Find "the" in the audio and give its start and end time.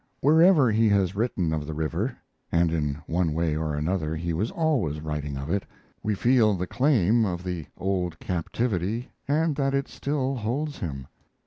1.67-1.75, 6.55-6.65, 7.43-7.67